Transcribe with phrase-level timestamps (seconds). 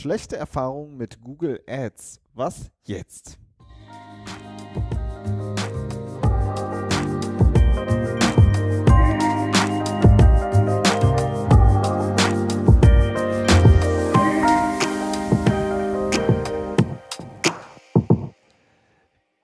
[0.00, 2.22] Schlechte Erfahrungen mit Google Ads.
[2.32, 3.38] Was jetzt?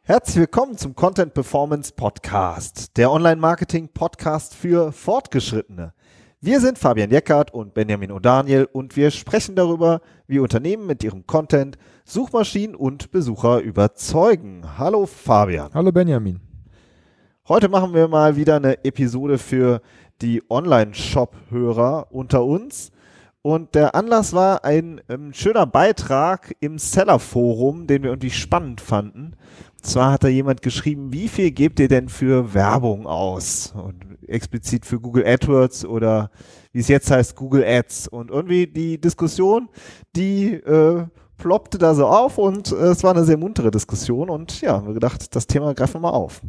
[0.01, 5.93] Herzlich willkommen zum Content Performance Podcast, der Online-Marketing-Podcast für Fortgeschrittene.
[6.43, 11.27] Wir sind Fabian Jeckert und Benjamin O'Daniel und wir sprechen darüber, wie Unternehmen mit ihrem
[11.27, 14.77] Content Suchmaschinen und Besucher überzeugen.
[14.77, 15.71] Hallo Fabian.
[15.73, 16.41] Hallo Benjamin.
[17.49, 19.81] Heute machen wir mal wieder eine Episode für
[20.21, 22.93] die Online-Shop-Hörer unter uns.
[23.41, 29.37] Und der Anlass war ein, ähm, schöner Beitrag im Seller-Forum, den wir irgendwie spannend fanden
[29.87, 33.75] zwar hat da jemand geschrieben, wie viel gebt ihr denn für Werbung aus?
[33.77, 36.31] Und explizit für Google AdWords oder
[36.73, 38.09] wie es jetzt heißt, Google Ads.
[38.09, 39.69] Und irgendwie die Diskussion,
[40.15, 41.07] die äh,
[41.39, 44.95] ploppte da so auf und äh, es war eine sehr muntere Diskussion und ja, wir
[44.95, 46.41] gedacht, das Thema greifen wir mal auf.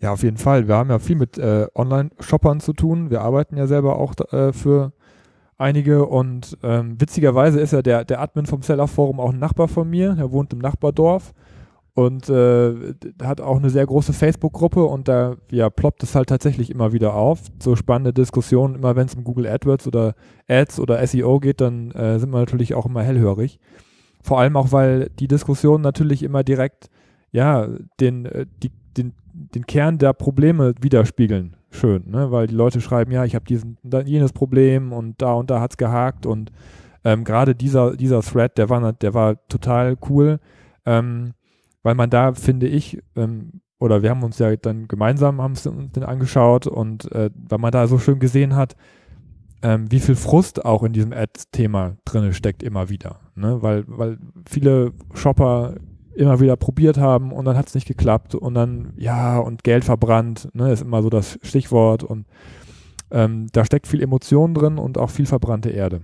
[0.00, 0.68] Ja, auf jeden Fall.
[0.68, 3.10] Wir haben ja viel mit äh, Online-Shoppern zu tun.
[3.10, 4.92] Wir arbeiten ja selber auch äh, für
[5.56, 9.66] einige und ähm, witzigerweise ist ja der, der Admin vom Seller Forum auch ein Nachbar
[9.66, 10.16] von mir.
[10.16, 11.34] Er wohnt im Nachbardorf
[11.98, 16.70] und äh, hat auch eine sehr große Facebook-Gruppe und da ja, ploppt es halt tatsächlich
[16.70, 17.40] immer wieder auf.
[17.60, 20.14] So spannende Diskussionen, immer wenn es um Google AdWords oder
[20.46, 23.58] Ads oder SEO geht, dann äh, sind wir natürlich auch immer hellhörig.
[24.22, 26.88] Vor allem auch, weil die Diskussionen natürlich immer direkt
[27.32, 27.66] ja,
[27.98, 31.56] den, äh, die, den, den Kern der Probleme widerspiegeln.
[31.72, 32.30] Schön, ne?
[32.30, 35.72] weil die Leute schreiben, ja, ich habe diesen jenes Problem und da und da hat
[35.72, 36.52] es gehakt und
[37.02, 40.38] ähm, gerade dieser, dieser Thread, der war, der war total cool.
[40.86, 41.34] Ähm,
[41.88, 45.54] weil man da, finde ich, ähm, oder wir haben uns ja dann gemeinsam haben
[45.94, 48.76] den angeschaut und äh, weil man da so schön gesehen hat,
[49.62, 53.20] ähm, wie viel Frust auch in diesem Ads-Thema drin steckt immer wieder.
[53.36, 53.62] Ne?
[53.62, 55.76] Weil, weil viele Shopper
[56.14, 59.86] immer wieder probiert haben und dann hat es nicht geklappt und dann, ja, und Geld
[59.86, 62.26] verbrannt, ne, ist immer so das Stichwort und
[63.10, 66.02] ähm, da steckt viel Emotion drin und auch viel verbrannte Erde.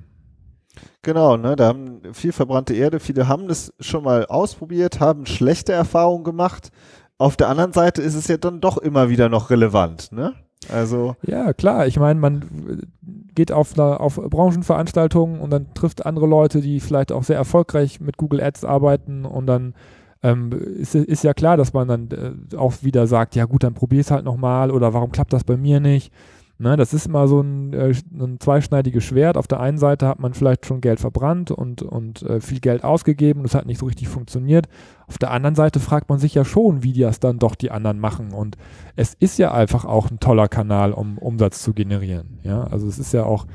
[1.03, 5.73] Genau, ne, da haben viel verbrannte Erde, viele haben das schon mal ausprobiert, haben schlechte
[5.73, 6.71] Erfahrungen gemacht.
[7.19, 10.35] Auf der anderen Seite ist es ja dann doch immer wieder noch relevant, ne?
[10.73, 11.17] Also.
[11.23, 11.87] Ja, klar.
[11.87, 12.87] Ich meine, man
[13.35, 18.01] geht auf, eine, auf Branchenveranstaltungen und dann trifft andere Leute, die vielleicht auch sehr erfolgreich
[18.01, 19.75] mit Google Ads arbeiten und dann
[20.23, 23.75] ähm, ist, ist ja klar, dass man dann äh, auch wieder sagt, ja gut, dann
[23.75, 26.13] probier es halt nochmal oder warum klappt das bei mir nicht?
[26.57, 29.37] Ne, das ist immer so ein, äh, ein zweischneidiges Schwert.
[29.37, 32.85] Auf der einen Seite hat man vielleicht schon Geld verbrannt und, und äh, viel Geld
[32.85, 34.69] ausgegeben und es hat nicht so richtig funktioniert.
[35.09, 37.99] Auf der anderen Seite fragt man sich ja schon, wie das dann doch die anderen
[37.99, 38.33] machen.
[38.33, 38.57] Und
[38.95, 42.39] es ist ja einfach auch ein toller Kanal, um Umsatz zu generieren.
[42.45, 43.47] Ja, also es ist ja auch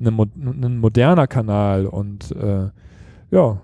[0.00, 2.70] eine, ein moderner Kanal und äh,
[3.30, 3.60] ja,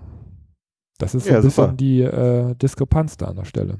[0.97, 1.75] das ist so ja, ein bisschen super.
[1.75, 3.77] die äh, Diskrepanz da an der Stelle.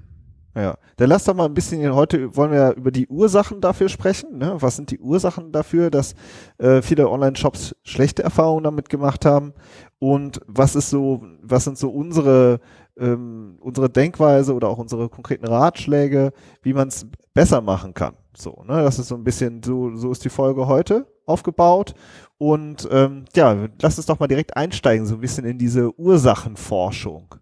[0.56, 3.90] Ja, dann lass doch mal ein bisschen, heute wollen wir ja über die Ursachen dafür
[3.90, 4.38] sprechen.
[4.38, 4.56] Ne?
[4.60, 6.16] Was sind die Ursachen dafür, dass
[6.60, 9.54] äh, viele Online-Shops schlechte Erfahrungen damit gemacht haben?
[10.00, 12.62] Und was ist so, was sind so unsere,
[12.98, 18.14] ähm, unsere Denkweise oder auch unsere konkreten Ratschläge, wie man es besser machen kann?
[18.38, 18.82] So, ne?
[18.82, 21.96] Das ist so ein bisschen, so, so ist die Folge heute aufgebaut.
[22.38, 27.36] Und ähm, ja, lass uns doch mal direkt einsteigen, so ein bisschen in diese Ursachenforschung.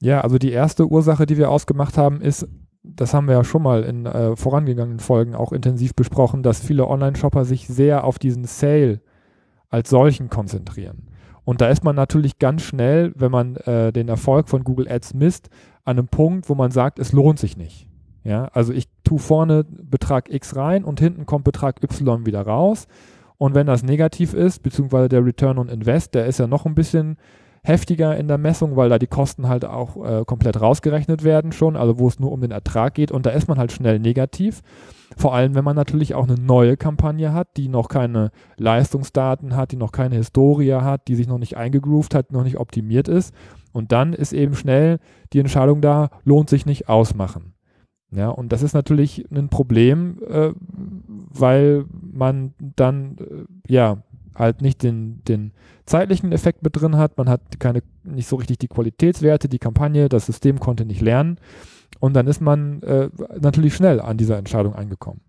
[0.00, 2.46] Ja, also die erste Ursache, die wir ausgemacht haben, ist,
[2.82, 6.86] das haben wir ja schon mal in äh, vorangegangenen Folgen auch intensiv besprochen, dass viele
[6.86, 9.00] Online-Shopper sich sehr auf diesen Sale
[9.68, 11.08] als solchen konzentrieren.
[11.44, 15.14] Und da ist man natürlich ganz schnell, wenn man äh, den Erfolg von Google Ads
[15.14, 15.48] misst,
[15.84, 17.88] an einem Punkt, wo man sagt, es lohnt sich nicht.
[18.22, 22.86] Ja, also ich tue vorne Betrag X rein und hinten kommt Betrag Y wieder raus.
[23.38, 26.74] Und wenn das negativ ist, beziehungsweise der Return on Invest, der ist ja noch ein
[26.74, 27.16] bisschen
[27.62, 31.76] heftiger in der Messung, weil da die Kosten halt auch äh, komplett rausgerechnet werden schon,
[31.76, 34.62] also wo es nur um den Ertrag geht und da ist man halt schnell negativ.
[35.16, 39.72] Vor allem, wenn man natürlich auch eine neue Kampagne hat, die noch keine Leistungsdaten hat,
[39.72, 43.34] die noch keine Historie hat, die sich noch nicht eingegroovt hat, noch nicht optimiert ist.
[43.72, 44.98] Und dann ist eben schnell
[45.32, 47.54] die Entscheidung da, lohnt sich nicht ausmachen.
[48.10, 53.98] Ja, und das ist natürlich ein Problem, äh, weil man dann, äh, ja,
[54.38, 55.52] halt nicht den, den
[55.84, 57.18] zeitlichen Effekt mit drin hat.
[57.18, 61.38] Man hat keine, nicht so richtig die Qualitätswerte, die Kampagne, das System konnte nicht lernen.
[62.00, 65.20] Und dann ist man äh, natürlich schnell an dieser Entscheidung angekommen.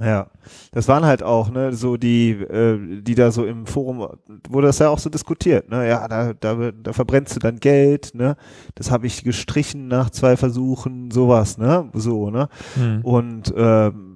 [0.00, 0.26] Ja,
[0.72, 4.08] das waren halt auch, ne, so die, äh, die da so im Forum,
[4.48, 8.12] wurde das ja auch so diskutiert, ne, ja, da, da, da verbrennst du dann Geld,
[8.14, 8.36] ne,
[8.74, 13.02] das habe ich gestrichen nach zwei Versuchen, sowas, ne, so, ne, hm.
[13.02, 14.11] und ähm,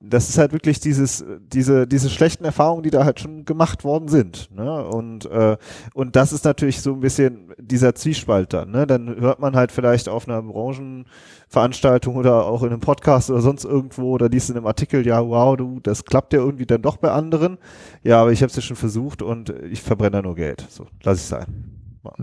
[0.00, 4.08] das ist halt wirklich dieses, diese, diese schlechten Erfahrungen, die da halt schon gemacht worden
[4.08, 4.50] sind.
[4.54, 4.84] Ne?
[4.84, 5.56] Und, äh,
[5.94, 8.70] und das ist natürlich so ein bisschen dieser Zwiespalt dann.
[8.70, 8.86] Ne?
[8.86, 13.64] Dann hört man halt vielleicht auf einer Branchenveranstaltung oder auch in einem Podcast oder sonst
[13.64, 16.96] irgendwo oder liest in einem Artikel, ja, wow, du, das klappt ja irgendwie dann doch
[16.96, 17.58] bei anderen.
[18.02, 20.66] Ja, aber ich habe es ja schon versucht und ich verbrenne da nur Geld.
[20.68, 21.46] So, lass ich sein.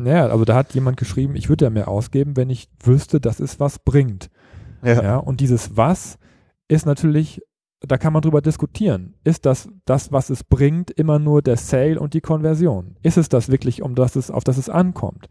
[0.04, 3.40] Ja, also da hat jemand geschrieben, ich würde ja mehr ausgeben, wenn ich wüsste, dass
[3.40, 4.30] es was bringt.
[4.84, 5.02] Ja.
[5.02, 5.18] ja.
[5.18, 6.19] Und dieses was
[6.70, 7.42] ist natürlich,
[7.82, 9.16] da kann man drüber diskutieren.
[9.26, 12.96] Ist das das, was es bringt, immer nur der Sale und die Konversion?
[13.02, 15.28] Ist es das wirklich, um das es, auf das es ankommt?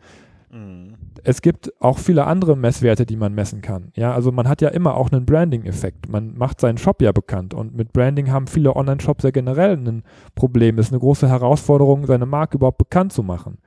[0.50, 0.94] Mhm.
[1.24, 3.92] Es gibt auch viele andere Messwerte, die man messen kann.
[3.94, 6.08] Ja, also man hat ja immer auch einen Branding-Effekt.
[6.08, 10.02] Man macht seinen Shop ja bekannt und mit Branding haben viele Online-Shops ja generell ein
[10.34, 10.78] Problem.
[10.78, 13.58] Es ist eine große Herausforderung, seine Marke überhaupt bekannt zu machen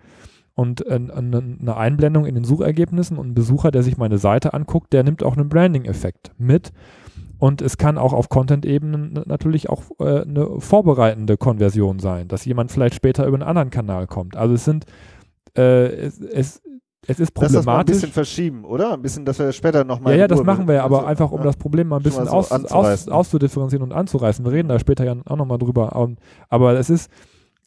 [0.55, 5.03] und eine Einblendung in den Suchergebnissen und ein Besucher, der sich meine Seite anguckt, der
[5.03, 6.71] nimmt auch einen Branding-Effekt mit.
[7.39, 12.71] Und es kann auch auf Content-Ebene natürlich auch äh, eine vorbereitende Konversion sein, dass jemand
[12.71, 14.35] vielleicht später über einen anderen Kanal kommt.
[14.35, 14.85] Also es sind,
[15.57, 16.61] äh, es, es,
[17.07, 17.41] es ist problematisch.
[17.41, 18.93] Lass das mal ein bisschen verschieben, oder?
[18.93, 20.13] Ein bisschen, dass wir später nochmal.
[20.13, 22.03] Ja, ja, das machen wir ja, aber also, einfach, um ja, das Problem mal ein
[22.03, 24.45] bisschen so aus, aus, auszudifferenzieren und anzureißen.
[24.45, 26.15] Wir reden da später ja auch nochmal drüber.
[26.49, 27.09] Aber es ist,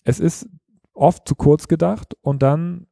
[0.04, 0.48] es ist
[0.92, 2.86] oft zu kurz gedacht und dann,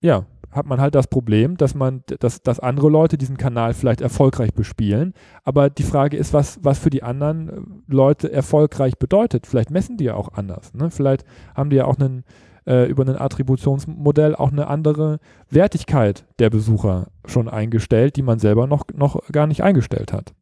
[0.00, 4.00] ja, hat man halt das Problem, dass man, dass, dass andere Leute diesen Kanal vielleicht
[4.00, 5.12] erfolgreich bespielen.
[5.42, 9.46] Aber die Frage ist, was, was für die anderen äh, Leute erfolgreich bedeutet.
[9.46, 10.72] Vielleicht messen die ja auch anders.
[10.72, 10.90] Ne?
[10.90, 11.24] Vielleicht
[11.56, 12.24] haben die ja auch einen,
[12.66, 15.18] äh, über ein Attributionsmodell auch eine andere
[15.50, 20.34] Wertigkeit der Besucher schon eingestellt, die man selber noch, noch gar nicht eingestellt hat.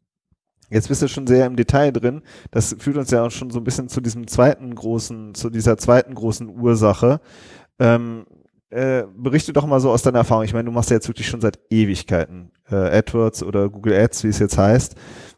[0.69, 2.21] Jetzt bist du schon sehr im Detail drin.
[2.51, 5.77] Das führt uns ja auch schon so ein bisschen zu diesem zweiten großen, zu dieser
[5.77, 7.19] zweiten großen Ursache.
[7.79, 8.25] Ähm,
[8.73, 10.43] äh, berichte doch mal so aus deiner Erfahrung.
[10.43, 14.23] Ich meine, du machst ja jetzt wirklich schon seit Ewigkeiten äh, AdWords oder Google Ads,
[14.23, 14.95] wie es jetzt heißt.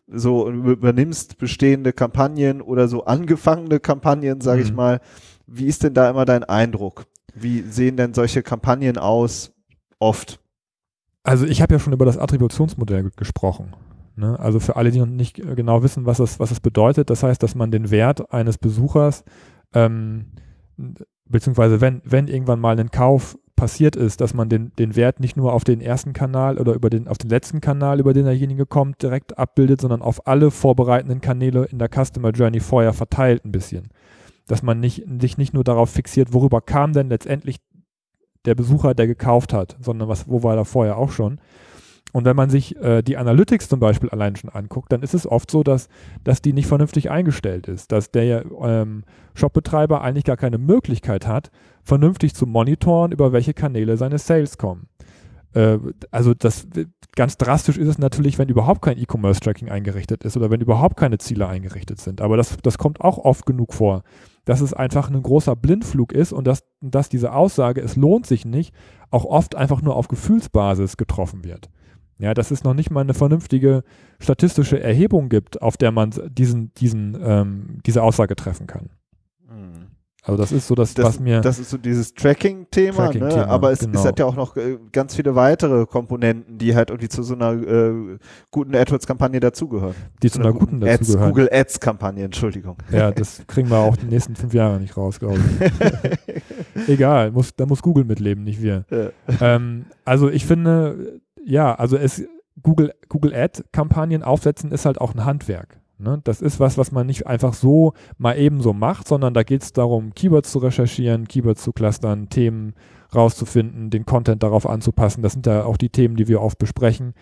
[0.07, 4.65] So übernimmst bestehende Kampagnen oder so angefangene Kampagnen, sage mhm.
[4.65, 5.01] ich mal.
[5.47, 7.05] Wie ist denn da immer dein Eindruck?
[7.33, 9.51] Wie sehen denn solche Kampagnen aus
[9.99, 10.39] oft?
[11.23, 13.75] Also ich habe ja schon über das Attributionsmodell gesprochen.
[14.15, 14.39] Ne?
[14.39, 17.41] Also für alle, die noch nicht genau wissen, was es, was es bedeutet, das heißt,
[17.43, 19.23] dass man den Wert eines Besuchers,
[19.73, 20.27] ähm,
[21.27, 25.37] beziehungsweise wenn, wenn irgendwann mal ein Kauf passiert ist, dass man den, den Wert nicht
[25.37, 28.65] nur auf den ersten Kanal oder über den, auf den letzten Kanal, über den derjenige
[28.65, 33.51] kommt, direkt abbildet, sondern auf alle vorbereitenden Kanäle in der Customer Journey vorher verteilt ein
[33.51, 33.89] bisschen.
[34.47, 37.57] Dass man nicht, sich nicht nur darauf fixiert, worüber kam denn letztendlich
[38.43, 41.39] der Besucher, der gekauft hat, sondern was, wo war er vorher auch schon,
[42.15, 45.27] und wenn man sich äh, die Analytics zum Beispiel allein schon anguckt, dann ist es
[45.27, 45.89] oft so, dass,
[46.23, 49.03] dass die nicht vernünftig eingestellt ist, dass der ähm,
[49.33, 51.51] Shopbetreiber eigentlich gar keine Möglichkeit hat,
[51.83, 54.87] vernünftig zu monitoren, über welche Kanäle seine Sales kommen.
[55.55, 55.77] Äh,
[56.09, 56.69] also das
[57.17, 61.17] ganz drastisch ist es natürlich, wenn überhaupt kein E-Commerce-Tracking eingerichtet ist oder wenn überhaupt keine
[61.17, 62.21] Ziele eingerichtet sind.
[62.21, 64.03] Aber das, das kommt auch oft genug vor,
[64.45, 68.45] dass es einfach ein großer Blindflug ist und dass, dass diese Aussage, es lohnt sich
[68.45, 68.73] nicht,
[69.11, 71.69] auch oft einfach nur auf Gefühlsbasis getroffen wird.
[72.17, 73.83] Ja, dass es noch nicht mal eine vernünftige
[74.19, 78.89] statistische Erhebung gibt, auf der man diesen, diesen, ähm, diese Aussage treffen kann.
[79.49, 79.95] Mhm.
[80.27, 81.41] Also das ist so das, das was mir.
[81.41, 83.47] Das ist so dieses Tracking-Thema, Tracking ne?
[83.47, 83.99] aber es, genau.
[83.99, 87.35] es, hat ja auch noch äh, ganz viele weitere Komponenten, die halt irgendwie zu so
[87.35, 88.17] einer äh,
[88.49, 89.93] guten AdWords-Kampagne dazugehören.
[90.23, 91.29] Die zu, zu einer, einer, guten, guten dazugehören.
[91.29, 92.77] Google Ads-Kampagne, Entschuldigung.
[92.91, 96.87] Ja, das kriegen wir auch die nächsten fünf Jahre nicht raus, glaube ich.
[96.87, 98.85] Egal, muss, da muss Google mitleben, nicht wir.
[98.89, 99.09] Ja.
[99.41, 102.23] Ähm, also ich finde, ja, also es
[102.61, 105.79] Google, Google Ad-Kampagnen aufsetzen ist halt auch ein Handwerk.
[105.97, 106.21] Ne?
[106.23, 109.61] Das ist was, was man nicht einfach so mal eben so macht, sondern da geht
[109.61, 112.73] es darum, Keywords zu recherchieren, Keywords zu clustern, Themen
[113.13, 115.21] rauszufinden, den Content darauf anzupassen.
[115.21, 117.13] Das sind ja auch die Themen, die wir oft besprechen.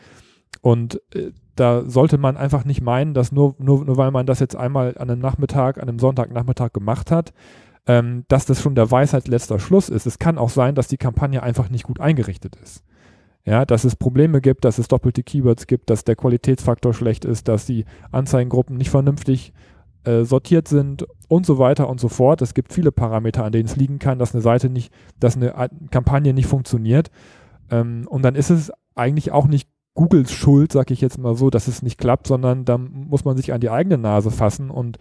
[0.62, 4.40] Und äh, da sollte man einfach nicht meinen, dass nur, nur, nur weil man das
[4.40, 7.34] jetzt einmal an einem Nachmittag, an einem Sonntagnachmittag gemacht hat,
[7.86, 10.06] ähm, dass das schon der Weisheit letzter Schluss ist.
[10.06, 12.84] Es kann auch sein, dass die Kampagne einfach nicht gut eingerichtet ist.
[13.46, 17.50] Ja, dass es Probleme gibt, dass es doppelte Keywords gibt, dass der Qualitätsfaktor schlecht ist,
[17.50, 19.54] dass die Anzeigengruppen nicht vernünftig
[20.06, 22.42] äh, sortiert sind und so weiter und so fort.
[22.42, 25.70] Es gibt viele Parameter, an denen es liegen kann, dass eine Seite nicht, dass eine
[25.92, 27.12] Kampagne nicht funktioniert.
[27.70, 31.50] Ähm, und dann ist es eigentlich auch nicht Googles Schuld, sag ich jetzt mal so,
[31.50, 34.98] dass es nicht klappt, sondern da muss man sich an die eigene Nase fassen und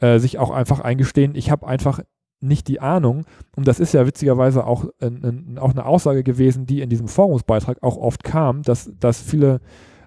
[0.00, 2.00] äh, sich auch einfach eingestehen, ich habe einfach
[2.40, 3.24] nicht die Ahnung.
[3.56, 5.10] Und das ist ja witzigerweise auch, äh,
[5.56, 9.60] auch eine Aussage gewesen, die in diesem Forumsbeitrag auch oft kam, dass, dass viele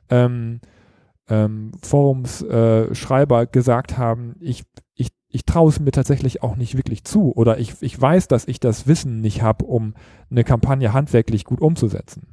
[0.10, 0.62] ähm,
[1.30, 4.64] ähm, Forumsschreiber äh, gesagt haben, ich,
[4.96, 8.48] ich, ich traue es mir tatsächlich auch nicht wirklich zu oder ich, ich weiß, dass
[8.48, 9.94] ich das Wissen nicht habe, um
[10.30, 12.28] eine Kampagne handwerklich gut umzusetzen.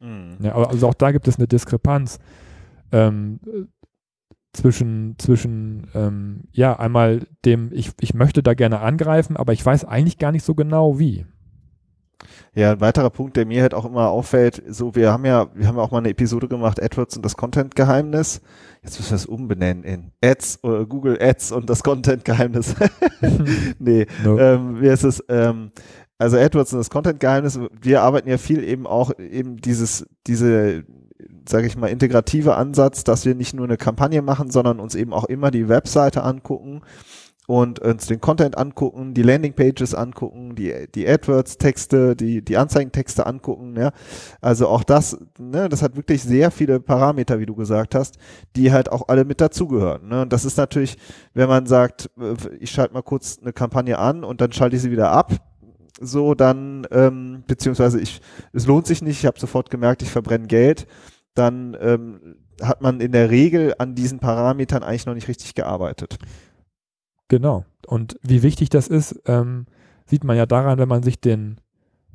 [0.00, 0.38] Mhm.
[0.40, 2.18] Ja, also auch da gibt es eine Diskrepanz.
[2.90, 3.40] Ähm,
[4.52, 9.84] zwischen, zwischen ähm, ja, einmal dem, ich, ich möchte da gerne angreifen, aber ich weiß
[9.84, 11.26] eigentlich gar nicht so genau wie.
[12.54, 15.66] Ja, ein weiterer Punkt, der mir halt auch immer auffällt, so wir haben ja, wir
[15.66, 18.42] haben ja auch mal eine Episode gemacht, AdWords und das Content-Geheimnis.
[18.82, 22.74] Jetzt müssen wir es umbenennen in Ads, äh, Google Ads und das Content-Geheimnis.
[23.78, 24.38] nee, no.
[24.38, 25.24] ähm, wie ist es?
[25.28, 25.72] Ähm,
[26.18, 30.84] also AdWords und das Content-Geheimnis, wir arbeiten ja viel eben auch eben dieses, diese,
[31.48, 35.12] sage ich mal, integrative Ansatz, dass wir nicht nur eine Kampagne machen, sondern uns eben
[35.12, 36.82] auch immer die Webseite angucken
[37.46, 43.76] und uns den Content angucken, die Landingpages angucken, die, die AdWords-Texte, die, die Anzeigentexte angucken,
[43.76, 43.90] ja.
[44.40, 48.16] Also auch das, ne, das hat wirklich sehr viele Parameter, wie du gesagt hast,
[48.54, 50.08] die halt auch alle mit dazugehören.
[50.08, 50.22] Ne?
[50.22, 50.96] Und das ist natürlich,
[51.34, 54.82] wenn man sagt, äh, ich schalte mal kurz eine Kampagne an und dann schalte ich
[54.82, 55.32] sie wieder ab,
[56.00, 58.20] so dann, ähm, beziehungsweise ich,
[58.52, 60.86] es lohnt sich nicht, ich habe sofort gemerkt, ich verbrenne Geld,
[61.34, 66.18] dann ähm, hat man in der Regel an diesen Parametern eigentlich noch nicht richtig gearbeitet.
[67.28, 67.64] Genau.
[67.86, 69.66] Und wie wichtig das ist, ähm,
[70.06, 71.58] sieht man ja daran, wenn man sich den,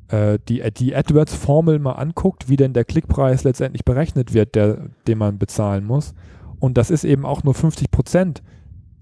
[0.08, 5.18] äh, die, die AdWords-Formel mal anguckt, wie denn der Klickpreis letztendlich berechnet wird, der, den
[5.18, 6.14] man bezahlen muss.
[6.60, 8.42] Und das ist eben auch nur 50 Prozent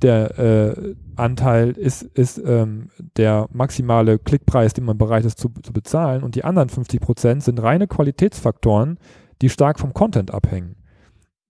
[0.03, 5.73] der äh, Anteil ist, ist ähm, der maximale Klickpreis, den man bereit ist zu, zu
[5.73, 6.23] bezahlen.
[6.23, 8.99] Und die anderen 50 Prozent sind reine Qualitätsfaktoren,
[9.43, 10.77] die stark vom Content abhängen.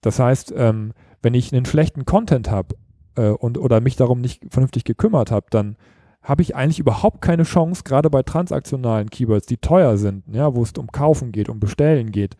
[0.00, 2.76] Das heißt, ähm, wenn ich einen schlechten Content habe,
[3.16, 5.76] äh, und oder mich darum nicht vernünftig gekümmert habe, dann
[6.22, 10.62] habe ich eigentlich überhaupt keine Chance, gerade bei transaktionalen Keywords, die teuer sind, ja, wo
[10.62, 12.36] es um Kaufen geht, um Bestellen geht,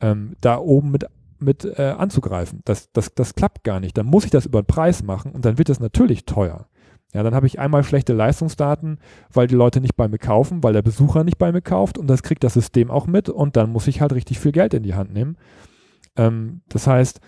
[0.00, 1.06] ähm, da oben mit,
[1.38, 2.60] mit äh, anzugreifen.
[2.64, 3.98] Das, das, das klappt gar nicht.
[3.98, 6.68] Dann muss ich das über den Preis machen und dann wird es natürlich teuer.
[7.14, 8.98] Ja, dann habe ich einmal schlechte Leistungsdaten,
[9.32, 12.08] weil die Leute nicht bei mir kaufen, weil der Besucher nicht bei mir kauft und
[12.08, 14.82] das kriegt das System auch mit und dann muss ich halt richtig viel Geld in
[14.82, 15.36] die Hand nehmen.
[16.16, 17.20] Ähm, das heißt,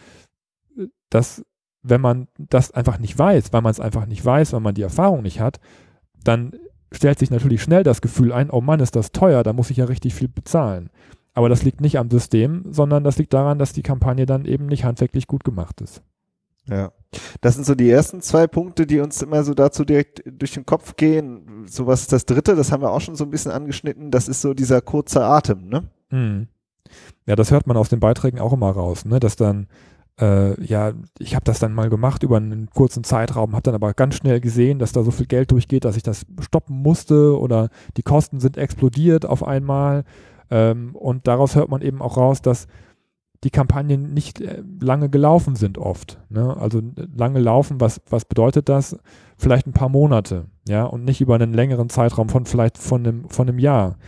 [0.77, 1.43] äh, das
[1.89, 4.83] wenn man das einfach nicht weiß, weil man es einfach nicht weiß, weil man die
[4.83, 5.61] Erfahrung nicht hat,
[6.23, 6.53] dann
[6.91, 9.77] stellt sich natürlich schnell das Gefühl ein, oh Mann, ist das teuer, da muss ich
[9.77, 10.91] ja richtig viel bezahlen.
[11.35, 14.67] Aber das liegt nicht am System, sondern das liegt daran, dass die Kampagne dann eben
[14.67, 16.03] nicht handwerklich gut gemacht ist.
[16.69, 16.93] Ja,
[17.41, 20.67] das sind so die ersten zwei Punkte, die uns immer so dazu direkt durch den
[20.67, 21.67] Kopf gehen.
[21.67, 24.29] So was ist das dritte, das haben wir auch schon so ein bisschen angeschnitten, das
[24.29, 25.85] ist so dieser kurze Atem, ne?
[26.11, 26.49] Mhm.
[27.27, 29.19] Ja, das hört man aus den Beiträgen auch immer raus, ne?
[29.19, 29.67] dass dann
[30.21, 33.93] äh, ja, ich habe das dann mal gemacht über einen kurzen Zeitraum, habe dann aber
[33.93, 37.69] ganz schnell gesehen, dass da so viel Geld durchgeht, dass ich das stoppen musste oder
[37.97, 40.05] die Kosten sind explodiert auf einmal.
[40.51, 42.67] Ähm, und daraus hört man eben auch raus, dass
[43.47, 46.19] die Kampagnen nicht äh, lange gelaufen sind oft.
[46.31, 46.57] Ne?
[46.57, 46.83] Also
[47.17, 48.99] lange laufen, was, was bedeutet das?
[49.39, 53.29] Vielleicht ein paar Monate, ja, und nicht über einen längeren Zeitraum von vielleicht von einem,
[53.29, 53.99] von einem Jahr.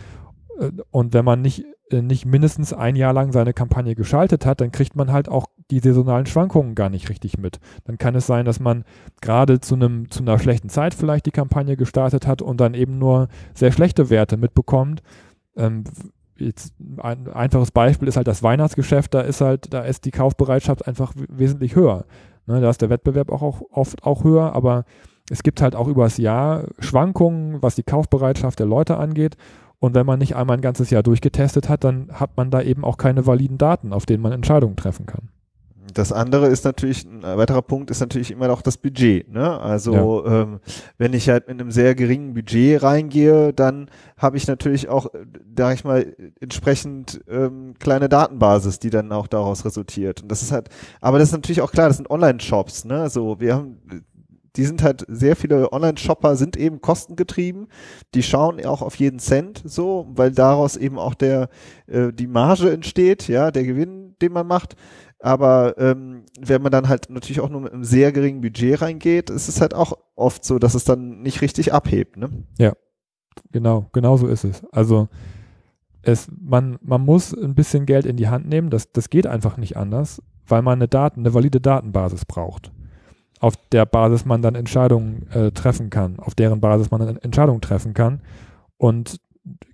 [0.59, 4.59] Äh, und wenn man nicht, äh, nicht mindestens ein Jahr lang seine Kampagne geschaltet hat,
[4.59, 7.61] dann kriegt man halt auch die saisonalen Schwankungen gar nicht richtig mit.
[7.85, 8.83] Dann kann es sein, dass man
[9.21, 12.97] gerade zu einem, zu einer schlechten Zeit vielleicht die Kampagne gestartet hat und dann eben
[12.97, 15.01] nur sehr schlechte Werte mitbekommt.
[15.55, 15.85] Ähm,
[16.39, 20.87] jetzt ein einfaches Beispiel ist halt das Weihnachtsgeschäft, da ist halt, da ist die Kaufbereitschaft
[20.87, 22.05] einfach wesentlich höher.
[22.47, 24.85] Ne, da ist der Wettbewerb auch, auch oft auch höher, aber
[25.29, 29.37] es gibt halt auch übers Jahr Schwankungen, was die Kaufbereitschaft der Leute angeht.
[29.79, 32.83] Und wenn man nicht einmal ein ganzes Jahr durchgetestet hat, dann hat man da eben
[32.83, 35.29] auch keine validen Daten, auf denen man Entscheidungen treffen kann.
[35.93, 39.31] Das andere ist natürlich, ein weiterer Punkt ist natürlich immer noch das Budget.
[39.31, 39.59] Ne?
[39.59, 40.41] Also ja.
[40.41, 40.59] ähm,
[40.97, 45.07] wenn ich halt mit einem sehr geringen Budget reingehe, dann habe ich natürlich auch,
[45.57, 50.21] sag ich mal, entsprechend ähm, kleine Datenbasis, die dann auch daraus resultiert.
[50.21, 50.69] Und das ist halt,
[51.01, 53.09] aber das ist natürlich auch klar, das sind Online-Shops, ne?
[53.09, 53.77] So, wir haben
[54.55, 57.67] die sind halt, sehr viele Online-Shopper sind eben kostengetrieben.
[58.13, 61.49] Die schauen auch auf jeden Cent so, weil daraus eben auch der,
[61.87, 64.75] äh, die Marge entsteht, ja, der Gewinn, den man macht.
[65.19, 69.29] Aber ähm, wenn man dann halt natürlich auch nur mit einem sehr geringen Budget reingeht,
[69.29, 72.29] ist es halt auch oft so, dass es dann nicht richtig abhebt, ne?
[72.57, 72.73] Ja,
[73.51, 74.63] genau, genau so ist es.
[74.71, 75.09] Also
[76.01, 79.57] es, man, man muss ein bisschen Geld in die Hand nehmen, das, das geht einfach
[79.57, 82.71] nicht anders, weil man eine Daten, eine valide Datenbasis braucht
[83.39, 87.61] auf der Basis man dann Entscheidungen äh, treffen kann, auf deren Basis man dann Entscheidungen
[87.61, 88.21] treffen kann.
[88.77, 89.19] Und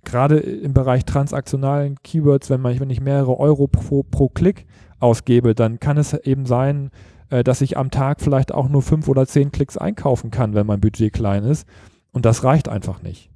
[0.04, 4.66] gerade im Bereich transaktionalen Keywords, wenn, man, wenn ich mehrere Euro pro, pro Klick
[4.98, 6.90] ausgebe, dann kann es eben sein,
[7.30, 10.66] äh, dass ich am Tag vielleicht auch nur fünf oder zehn Klicks einkaufen kann, wenn
[10.66, 11.66] mein Budget klein ist.
[12.12, 13.30] Und das reicht einfach nicht.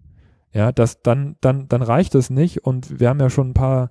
[0.52, 2.64] Ja, das, dann, dann, dann reicht es nicht.
[2.64, 3.90] Und wir haben ja schon ein paar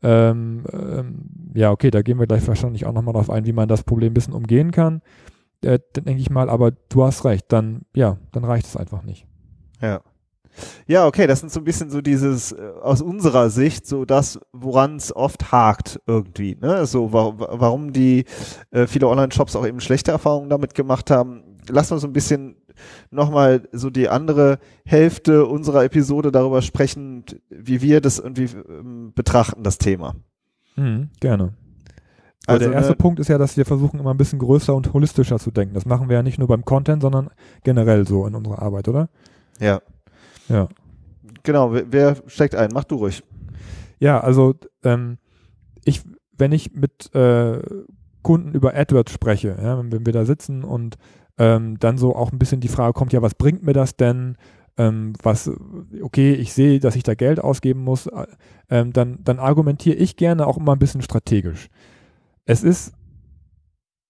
[0.00, 3.68] ähm, ähm, ja, okay, da gehen wir gleich wahrscheinlich auch nochmal drauf ein, wie man
[3.68, 5.02] das Problem ein bisschen umgehen kann
[5.62, 9.26] äh, denke ich mal, aber du hast recht, dann, ja, dann reicht es einfach nicht.
[9.80, 10.00] Ja.
[10.86, 14.40] Ja, okay, das sind so ein bisschen so dieses, äh, aus unserer Sicht, so das,
[14.52, 16.86] woran es oft hakt irgendwie, ne?
[16.86, 18.24] So, wa warum die
[18.70, 21.42] äh, viele Online-Shops auch eben schlechte Erfahrungen damit gemacht haben.
[21.68, 22.56] Lass uns so ein bisschen
[23.10, 29.62] nochmal so die andere Hälfte unserer Episode darüber sprechen, wie wir das irgendwie ähm, betrachten,
[29.62, 30.14] das Thema.
[30.76, 31.54] Mhm, gerne.
[32.46, 34.94] Also, der erste ne, Punkt ist ja, dass wir versuchen, immer ein bisschen größer und
[34.94, 35.74] holistischer zu denken.
[35.74, 37.28] Das machen wir ja nicht nur beim Content, sondern
[37.62, 39.10] generell so in unserer Arbeit, oder?
[39.60, 39.82] Ja.
[40.48, 40.68] Ja.
[41.42, 42.70] Genau, wer, wer steckt ein?
[42.72, 43.22] Mach du ruhig.
[44.00, 45.18] Ja, also ähm,
[45.84, 46.02] ich,
[46.36, 47.60] wenn ich mit äh,
[48.22, 50.96] Kunden über AdWords spreche, ja, wenn, wir da sitzen und
[51.38, 54.36] ähm, dann so auch ein bisschen die Frage kommt, ja, was bringt mir das denn?
[54.76, 55.50] Ähm, was,
[56.02, 58.26] okay, ich sehe, dass ich da Geld ausgeben muss, äh,
[58.70, 61.68] ähm, dann, dann argumentiere ich gerne auch immer ein bisschen strategisch.
[62.44, 62.92] Es ist,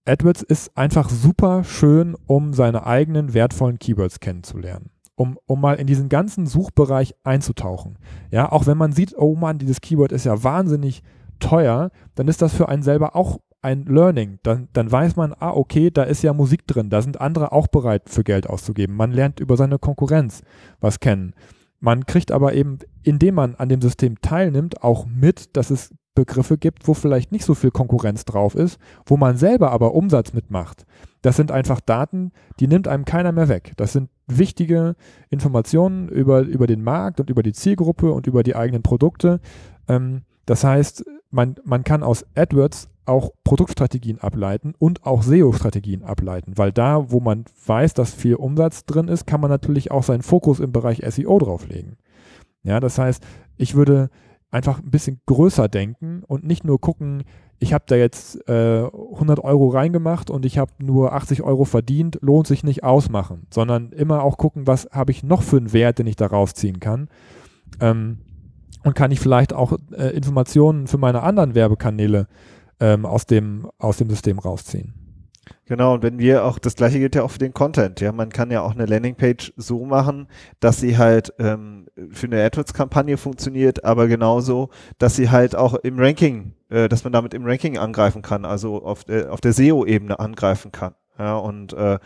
[0.05, 5.89] AdWords ist einfach super schön, um seine eigenen wertvollen Keywords kennenzulernen um, um mal in
[5.89, 7.99] diesen ganzen Suchbereich einzutauchen.
[8.31, 11.03] Ja, auch wenn man sieht, oh Mann, dieses Keyword ist ja wahnsinnig
[11.41, 14.39] teuer, dann ist das für einen selber auch ein Learning.
[14.45, 17.67] Dann, dann weiß man, ah, okay, da ist ja Musik drin, da sind andere auch
[17.67, 18.95] bereit für Geld auszugeben.
[18.95, 20.43] Man lernt über seine Konkurrenz
[20.81, 21.35] was kennen.
[21.81, 26.59] Man kriegt aber eben, indem man an dem System teilnimmt, auch mit, dass es Begriffe
[26.59, 30.85] gibt, wo vielleicht nicht so viel Konkurrenz drauf ist, wo man selber aber Umsatz mitmacht.
[31.23, 33.73] Das sind einfach Daten, die nimmt einem keiner mehr weg.
[33.77, 34.97] Das sind wichtige
[35.31, 39.41] Informationen über, über den Markt und über die Zielgruppe und über die eigenen Produkte.
[39.87, 46.55] Ähm, das heißt, man, man kann aus AdWords auch Produktstrategien ableiten und auch SEO-Strategien ableiten,
[46.57, 50.23] weil da, wo man weiß, dass viel Umsatz drin ist, kann man natürlich auch seinen
[50.23, 51.97] Fokus im Bereich SEO drauflegen.
[52.65, 53.25] Ja, das heißt,
[53.57, 54.11] ich würde
[54.51, 57.25] einfach ein bisschen größer denken und nicht nur gucken,
[57.59, 62.19] ich habe da jetzt äh, 100 Euro reingemacht und ich habe nur 80 Euro verdient,
[62.21, 65.99] lohnt sich nicht ausmachen, sondern immer auch gucken, was habe ich noch für einen Wert,
[65.99, 67.09] den ich da rausziehen kann.
[67.81, 68.19] Ähm,
[68.85, 72.29] und kann ich vielleicht auch äh, Informationen für meine anderen Werbekanäle
[72.81, 74.95] ähm, aus, dem, aus dem System rausziehen.
[75.67, 78.31] Genau, und wenn wir auch, das gleiche gilt ja auch für den Content, ja, man
[78.31, 80.29] kann ja auch eine Landingpage so machen,
[80.61, 85.99] dass sie halt ähm, für eine AdWords-Kampagne funktioniert, aber genauso, dass sie halt auch im
[85.99, 90.19] Ranking, äh, dass man damit im Ranking angreifen kann, also auf der, auf der SEO-Ebene
[90.19, 90.95] angreifen kann.
[91.19, 91.99] Ja, und, äh,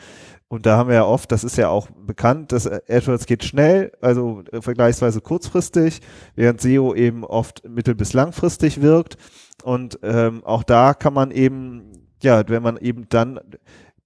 [0.48, 3.92] und da haben wir ja oft, das ist ja auch bekannt, dass AdWords geht schnell,
[4.00, 6.00] also äh, vergleichsweise kurzfristig,
[6.34, 9.16] während SEO eben oft mittel- bis langfristig wirkt.
[9.62, 13.40] Und ähm, auch da kann man eben ja, wenn man eben dann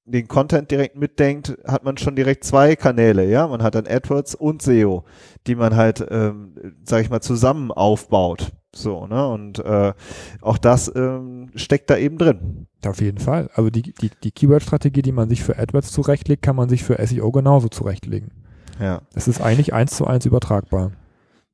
[0.04, 3.48] den Content direkt mitdenkt, hat man schon direkt zwei Kanäle, ja.
[3.48, 5.04] Man hat dann AdWords und SEO,
[5.46, 8.52] die man halt, ähm, sag ich mal, zusammen aufbaut.
[8.74, 9.26] So, ne?
[9.26, 9.94] Und äh,
[10.42, 12.66] auch das ähm, steckt da eben drin.
[12.86, 13.50] Auf jeden Fall.
[13.54, 17.04] Also die, die, die Keyword-Strategie, die man sich für AdWords zurechtlegt, kann man sich für
[17.04, 18.30] SEO genauso zurechtlegen.
[18.78, 19.02] Ja.
[19.14, 20.92] Es ist eigentlich eins zu eins übertragbar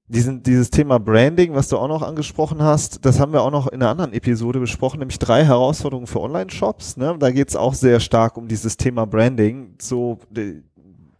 [0.08, 3.66] diesen, dieses Thema Branding, was du auch noch angesprochen hast, das haben wir auch noch
[3.68, 6.96] in einer anderen Episode besprochen, nämlich drei Herausforderungen für Online-Shops.
[6.96, 7.16] Ne?
[7.18, 9.74] Da geht es auch sehr stark um dieses Thema Branding.
[9.80, 10.18] So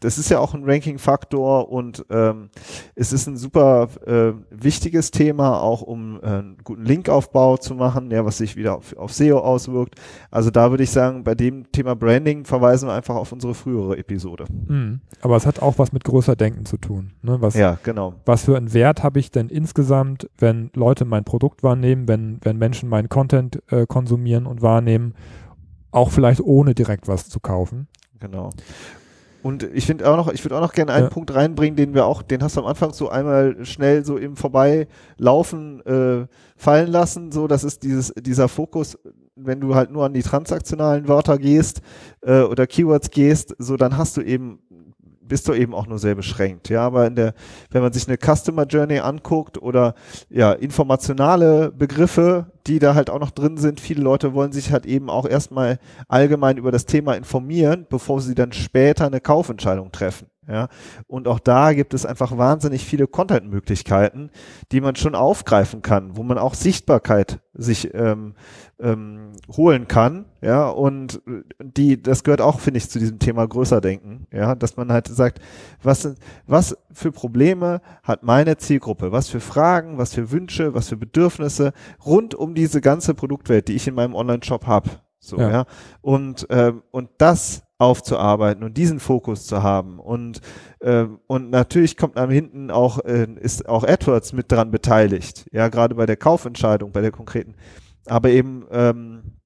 [0.04, 2.50] das ist ja auch ein Ranking-Faktor und ähm,
[2.94, 8.10] es ist ein super äh, wichtiges Thema, auch um äh, einen guten Linkaufbau zu machen,
[8.10, 9.94] ja, was sich wieder auf, auf SEO auswirkt.
[10.30, 13.96] Also da würde ich sagen, bei dem Thema Branding verweisen wir einfach auf unsere frühere
[13.96, 14.44] Episode.
[14.66, 15.00] Mhm.
[15.20, 17.12] Aber es hat auch was mit größer Denken zu tun.
[17.22, 17.40] Ne?
[17.40, 18.14] Was, ja, genau.
[18.26, 22.58] Was für einen Wert habe ich denn insgesamt, wenn Leute mein Produkt wahrnehmen, wenn, wenn
[22.58, 25.14] Menschen meinen Content äh, konsumieren und wahrnehmen,
[25.92, 27.86] auch vielleicht ohne direkt was zu kaufen.
[28.18, 28.50] Genau.
[29.42, 31.10] Und ich finde auch noch, ich würde auch noch gerne einen ja.
[31.10, 34.36] Punkt reinbringen, den wir auch, den hast du am Anfang so einmal schnell so im
[34.36, 36.26] Vorbeilaufen äh,
[36.56, 37.32] fallen lassen.
[37.32, 38.98] So, das ist dieses, dieser Fokus,
[39.34, 41.80] wenn du halt nur an die transaktionalen Wörter gehst
[42.20, 44.60] äh, oder Keywords gehst, so dann hast du eben
[45.32, 46.68] bist du eben auch nur sehr beschränkt.
[46.68, 47.32] Ja, aber in der,
[47.70, 49.94] wenn man sich eine Customer Journey anguckt oder
[50.28, 54.86] ja, informationale Begriffe, die da halt auch noch drin sind, viele Leute wollen sich halt
[54.86, 60.28] eben auch erstmal allgemein über das Thema informieren, bevor sie dann später eine Kaufentscheidung treffen.
[60.48, 60.68] Ja,
[61.06, 64.30] und auch da gibt es einfach wahnsinnig viele Content-Möglichkeiten,
[64.72, 68.34] die man schon aufgreifen kann, wo man auch Sichtbarkeit sich ähm,
[68.80, 70.24] ähm, holen kann.
[70.40, 71.22] Ja, und
[71.62, 74.26] die, das gehört auch, finde ich, zu diesem Thema größer denken.
[74.32, 75.40] Ja, dass man halt sagt,
[75.80, 76.12] was,
[76.48, 79.12] was für Probleme hat meine Zielgruppe?
[79.12, 81.72] Was für Fragen, was für Wünsche, was für Bedürfnisse
[82.04, 84.90] rund um diese ganze Produktwelt, die ich in meinem Online-Shop habe.
[85.18, 85.50] So, ja.
[85.50, 85.64] ja.
[86.00, 89.98] Und, ähm, und das aufzuarbeiten und diesen Fokus zu haben.
[89.98, 90.40] Und,
[90.80, 95.46] äh, und natürlich kommt am hinten auch, äh, ist auch AdWords mit dran beteiligt.
[95.52, 97.54] Ja, gerade bei der Kaufentscheidung, bei der konkreten.
[98.06, 99.41] Aber eben, ähm,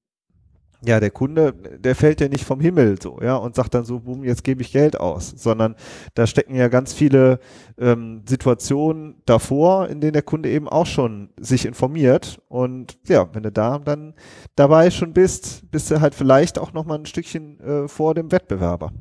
[0.85, 3.99] ja, der Kunde, der fällt ja nicht vom Himmel so, ja, und sagt dann so,
[3.99, 5.75] boom, jetzt gebe ich Geld aus, sondern
[6.13, 7.39] da stecken ja ganz viele
[7.79, 12.39] ähm, Situationen davor, in denen der Kunde eben auch schon sich informiert.
[12.47, 14.13] Und ja, wenn du da dann
[14.55, 18.91] dabei schon bist, bist du halt vielleicht auch nochmal ein Stückchen äh, vor dem Wettbewerber.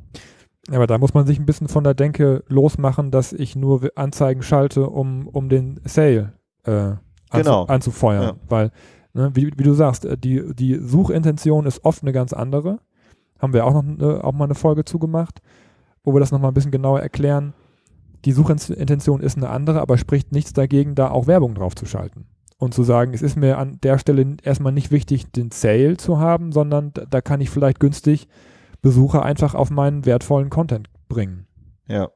[0.71, 4.43] Aber da muss man sich ein bisschen von der Denke losmachen, dass ich nur Anzeigen
[4.43, 6.33] schalte, um, um den Sale
[6.65, 7.65] äh, anzu Genau.
[7.67, 8.23] anzufeuern.
[8.23, 8.37] Ja.
[8.49, 8.71] Weil,
[9.17, 12.79] ne, wie, wie du sagst, äh, die, die Suchintention ist oft eine ganz andere.
[13.39, 15.41] Haben wir auch noch ne, auch mal eine Folge zugemacht,
[16.05, 17.55] wo wir das nochmal ein bisschen genauer erklären.
[18.25, 22.27] Die Suchintention ist eine andere, aber spricht nichts dagegen, da auch Werbung drauf zu schalten.
[22.59, 26.19] Und zu sagen, es ist mir an der Stelle erstmal nicht wichtig, den Sale zu
[26.19, 28.29] haben, sondern da, da kann ich vielleicht günstig
[28.81, 31.47] Besucher einfach auf meinen wertvollen Content bringen.
[31.87, 32.09] Ja.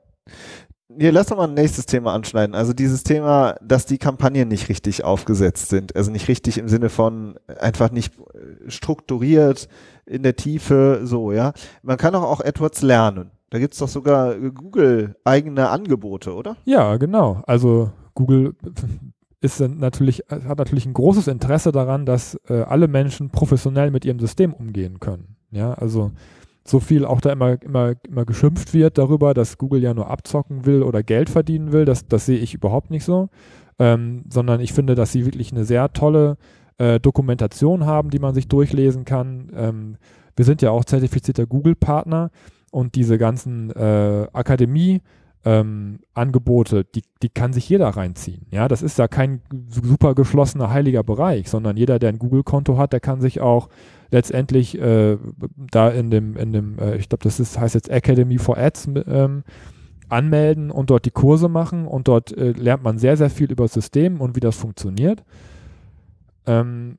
[0.98, 2.54] Hier, lass doch mal ein nächstes Thema anschneiden.
[2.54, 5.94] Also dieses Thema, dass die Kampagnen nicht richtig aufgesetzt sind.
[5.94, 9.68] Also nicht richtig im Sinne von einfach nicht äh, strukturiert
[10.04, 11.52] in der Tiefe, so, ja.
[11.82, 13.30] Man kann auch, auch AdWords lernen.
[13.50, 16.56] Da gibt's doch sogar äh, Google eigene Angebote, oder?
[16.64, 17.42] Ja, genau.
[17.46, 18.54] Also Google
[19.40, 24.18] ist natürlich, hat natürlich ein großes Interesse daran, dass äh, alle Menschen professionell mit ihrem
[24.18, 25.36] System umgehen können.
[25.52, 26.12] Ja, also
[26.70, 30.64] so viel auch da immer, immer, immer geschimpft wird darüber, dass Google ja nur abzocken
[30.66, 33.28] will oder Geld verdienen will, das, das sehe ich überhaupt nicht so.
[33.78, 36.36] Ähm, sondern ich finde, dass sie wirklich eine sehr tolle
[36.78, 39.50] äh, Dokumentation haben, die man sich durchlesen kann.
[39.54, 39.96] Ähm,
[40.36, 42.30] wir sind ja auch zertifizierter Google-Partner
[42.70, 45.00] und diese ganzen äh, Akademie
[45.44, 48.46] ähm, Angebote, die, die kann sich jeder reinziehen.
[48.50, 52.92] Ja, das ist ja kein super geschlossener heiliger Bereich, sondern jeder, der ein Google-Konto hat,
[52.92, 53.68] der kann sich auch
[54.10, 55.16] letztendlich äh,
[55.56, 58.90] da in dem, in dem, äh, ich glaube, das ist, heißt jetzt Academy for Ads
[59.06, 59.44] ähm,
[60.10, 63.64] anmelden und dort die Kurse machen und dort äh, lernt man sehr, sehr viel über
[63.64, 65.24] das System und wie das funktioniert.
[66.46, 66.98] Ähm,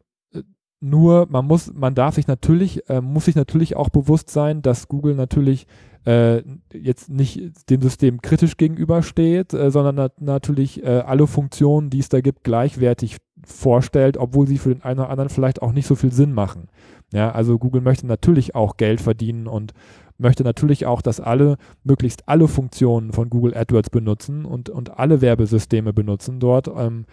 [0.79, 4.87] nur man muss, man darf sich natürlich, äh, muss sich natürlich auch bewusst sein, dass
[4.87, 5.67] Google natürlich
[6.05, 6.41] äh,
[6.73, 12.09] jetzt nicht dem System kritisch gegenübersteht, äh, sondern nat natürlich äh, alle Funktionen, die es
[12.09, 15.95] da gibt, gleichwertig vorstellt, obwohl sie für den einen oder anderen vielleicht auch nicht so
[15.95, 16.69] viel Sinn machen.
[17.13, 19.73] Ja, also Google möchte natürlich auch Geld verdienen und
[20.17, 25.21] möchte natürlich auch, dass alle möglichst alle Funktionen von Google AdWords benutzen und, und alle
[25.21, 26.67] Werbesysteme benutzen dort.
[26.67, 27.05] Ähm,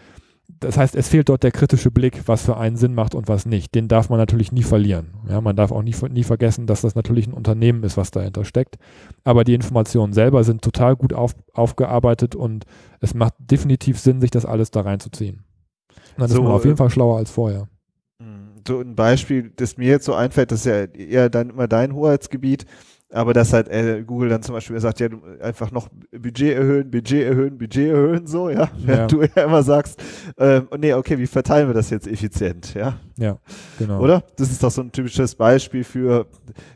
[0.48, 3.44] das heißt, es fehlt dort der kritische Blick, was für einen Sinn macht und was
[3.46, 3.74] nicht.
[3.74, 5.14] Den darf man natürlich nie verlieren.
[5.28, 8.44] Ja, man darf auch nie, nie vergessen, dass das natürlich ein Unternehmen ist, was dahinter
[8.44, 8.78] steckt.
[9.24, 12.64] Aber die Informationen selber sind total gut auf, aufgearbeitet und
[13.00, 15.44] es macht definitiv Sinn, sich das alles da reinzuziehen.
[16.16, 17.68] Und dann So, ist man auf jeden äh, Fall schlauer als vorher.
[18.66, 21.94] So ein Beispiel, das mir jetzt so einfällt, das ist ja eher dann immer dein
[21.94, 22.66] Hoheitsgebiet,
[23.10, 26.90] aber dass halt äh, Google dann zum Beispiel sagt, ja, du einfach noch Budget erhöhen,
[26.90, 28.68] Budget erhöhen, Budget erhöhen, so, ja.
[28.78, 30.02] Während du ja immer sagst,
[30.36, 32.96] ähm, nee, okay, wie verteilen wir das jetzt effizient, ja?
[33.16, 33.38] Ja,
[33.78, 34.00] genau.
[34.00, 34.22] Oder?
[34.36, 36.26] Das ist doch so ein typisches Beispiel für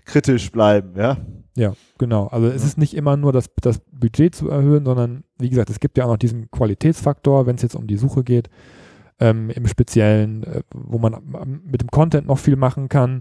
[0.06, 1.18] kritisch bleiben, ja?
[1.54, 2.28] Ja, genau.
[2.28, 2.68] Also es Ja.
[2.68, 6.04] ist nicht immer nur das, das Budget zu erhöhen, sondern wie gesagt, es gibt ja
[6.06, 8.48] auch noch diesen Qualitätsfaktor, wenn es jetzt um die Suche geht,
[9.20, 13.20] ähm, im Speziellen, äh, wo man am- mit dem Content noch viel machen kann.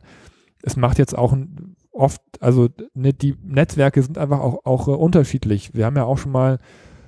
[0.64, 4.92] Es macht jetzt auch ein- oft, also ne, die Netzwerke sind einfach auch, auch äh,
[4.92, 5.74] unterschiedlich.
[5.74, 6.60] Wir haben ja auch schon mal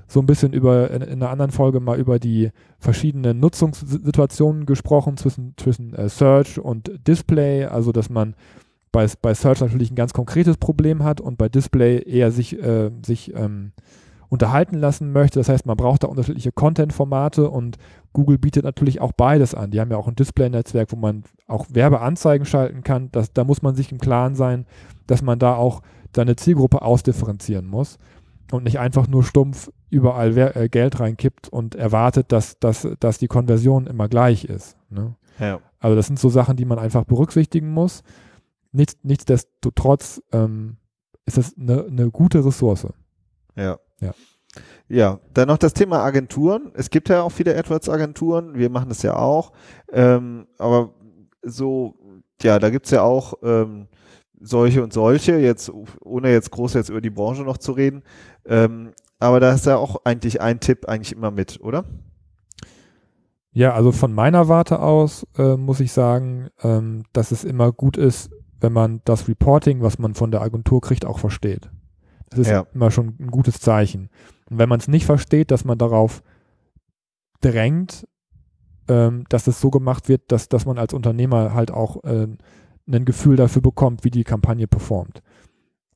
[0.08, 5.18] so ein bisschen über, in, in einer anderen Folge mal über die verschiedenen Nutzungssituationen gesprochen
[5.18, 8.36] zwischen, zwischen äh, Search und Display, also dass man
[8.92, 12.92] bei, bei Search natürlich ein ganz konkretes Problem hat und bei Display eher sich, äh,
[13.04, 13.72] sich ähm,
[14.34, 15.40] unterhalten lassen möchte.
[15.40, 17.78] Das heißt, man braucht da unterschiedliche Content-Formate und
[18.14, 19.70] Google bietet natürlich auch beides an.
[19.70, 23.10] Die haben ja auch ein Display-Netzwerk, wo man auch Werbeanzeigen schalten kann.
[23.12, 24.66] Das, da muss man sich im Klaren sein,
[25.06, 25.84] dass man da auch
[26.16, 28.00] seine Zielgruppe ausdifferenzieren muss
[28.52, 33.20] und nicht einfach nur stumpf überall Wer äh, Geld reinkippt und erwartet, dass, dass, dass
[33.20, 34.78] die Konversion immer gleich ist.
[34.90, 35.16] Ne?
[35.40, 35.60] Ja.
[35.80, 38.02] Also das sind so Sachen, die man einfach berücksichtigen muss.
[38.72, 40.78] Nichts, nichtsdestotrotz ähm,
[41.28, 42.88] ist das eine, eine gute Ressource.
[43.56, 43.80] Ja.
[44.02, 44.14] Ja.
[44.88, 46.72] Ja, dann noch das Thema Agenturen.
[46.76, 49.52] Es gibt ja auch viele AdWords-Agenturen, wir machen das ja auch.
[49.92, 50.94] Ähm, aber
[51.42, 51.96] so,
[52.42, 53.88] ja, da gibt's ja auch ähm,
[54.40, 58.04] solche und solche, jetzt ohne jetzt groß jetzt über die Branche noch zu reden.
[58.46, 61.86] Ähm, aber da ist ja auch eigentlich ein Tipp eigentlich immer mit, oder?
[63.52, 67.98] Ja, also von meiner Warte aus äh, muss ich sagen, ähm, dass es immer gut
[67.98, 71.70] ist, wenn man das Reporting, was man von der Agentur kriegt, auch versteht.
[72.36, 72.66] Das ist Ja.
[72.74, 74.10] immer schon ein gutes Zeichen.
[74.50, 76.22] Und wenn man es nicht versteht, dass man darauf
[77.42, 78.08] drängt,
[78.88, 82.28] ähm, dass es so gemacht wird, dass, dass man als Unternehmer halt auch äh,
[82.88, 85.22] ein Gefühl dafür bekommt, wie die Kampagne performt.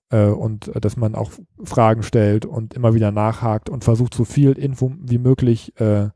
[0.10, 1.32] Äh, und äh, dass man auch
[1.64, 6.10] Fragen stellt und immer wieder nachhakt und versucht, so viel Info wie möglich äh,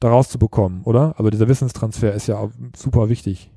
[0.00, 1.14] daraus zu bekommen, oder?
[1.18, 3.52] Also dieser Wissenstransfer ist ja auch super wichtig.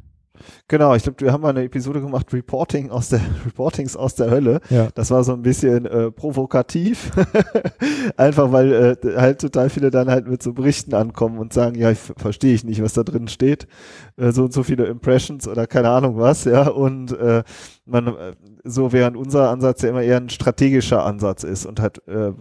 [0.67, 4.30] Genau, ich glaube, wir haben mal eine Episode gemacht, Reporting aus der Reportings aus der
[4.30, 4.60] Hölle.
[4.69, 4.89] Ja.
[4.95, 7.12] Das war so ein bisschen äh, provokativ.
[8.17, 11.91] Einfach weil äh, halt total viele dann halt mit so Berichten ankommen und sagen, ja,
[11.91, 13.67] ich verstehe ich nicht, was da drin steht.
[14.17, 16.67] Äh, so und so viele Impressions oder keine Ahnung was, ja.
[16.67, 17.43] Und äh,
[17.86, 22.06] man äh, so während unser Ansatz ja immer eher ein strategischer Ansatz ist und halt,
[22.08, 22.32] äh,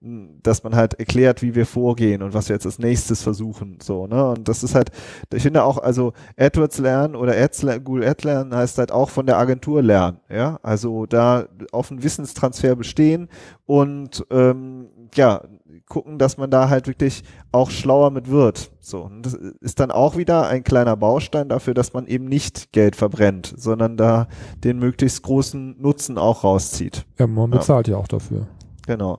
[0.00, 4.06] dass man halt erklärt, wie wir vorgehen und was wir jetzt als nächstes versuchen, so,
[4.06, 4.30] ne?
[4.30, 4.90] Und das ist halt,
[5.32, 9.26] ich finde auch, also AdWords lernen oder Ads, Google Ad lernen heißt halt auch von
[9.26, 10.58] der Agentur lernen, ja?
[10.62, 13.28] Also da auf einen Wissenstransfer bestehen
[13.66, 15.42] und ähm, ja,
[15.88, 17.22] gucken, dass man da halt wirklich
[17.52, 18.70] auch schlauer mit wird.
[18.80, 22.72] So, und das ist dann auch wieder ein kleiner Baustein dafür, dass man eben nicht
[22.72, 24.28] Geld verbrennt, sondern da
[24.62, 27.06] den möglichst großen Nutzen auch rauszieht.
[27.18, 28.46] Ja, man bezahlt ja, ja auch dafür.
[28.86, 29.18] Genau.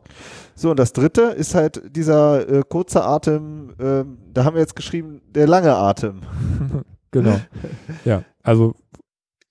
[0.54, 4.76] So, und das dritte ist halt dieser äh, kurze Atem, äh, da haben wir jetzt
[4.76, 6.22] geschrieben, der lange Atem.
[7.12, 7.40] genau.
[8.06, 8.76] Ja, also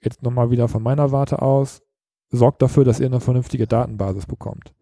[0.00, 1.82] jetzt nochmal wieder von meiner Warte aus,
[2.30, 4.72] sorgt dafür, dass ihr eine vernünftige Datenbasis bekommt.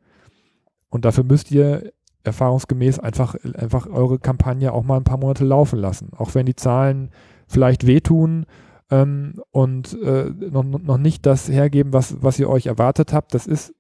[0.93, 1.91] Und dafür müsst ihr
[2.23, 6.11] erfahrungsgemäß einfach, einfach eure Kampagne auch mal ein paar Monate laufen lassen.
[6.15, 7.09] Auch wenn die Zahlen
[7.49, 8.45] vielleicht wehtun
[8.91, 13.33] ähm, und äh, noch, noch nicht das hergeben, was, was ihr euch erwartet habt.
[13.33, 13.75] Das ist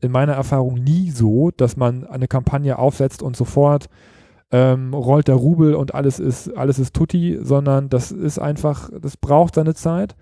[0.00, 3.88] in meiner Erfahrung nie so, dass man eine Kampagne aufsetzt und sofort
[4.52, 9.16] ähm, rollt der Rubel und alles ist, alles ist tutti, sondern das ist einfach, das
[9.16, 10.14] braucht seine Zeit.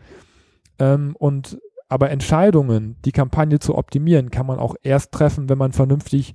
[0.78, 5.72] Ähm, und aber Entscheidungen, die Kampagne zu optimieren, kann man auch erst treffen, wenn man
[5.72, 6.34] vernünftig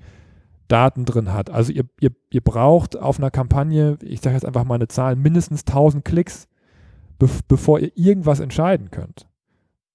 [0.68, 1.50] Daten drin hat.
[1.50, 5.16] Also ihr, ihr, ihr braucht auf einer Kampagne, ich sage jetzt einfach mal eine Zahl,
[5.16, 6.48] mindestens 1000 Klicks,
[7.18, 9.28] be bevor ihr irgendwas entscheiden könnt.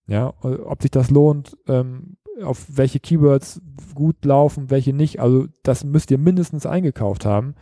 [0.06, 3.60] Ja, ob sich das lohnt, ähm, auf welche Keywords
[3.94, 5.20] gut laufen, welche nicht.
[5.20, 7.54] Also das müsst ihr mindestens eingekauft haben.